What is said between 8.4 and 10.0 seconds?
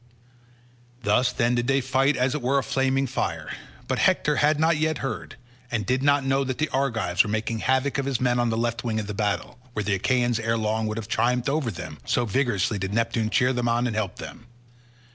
the left wing of the battle, where the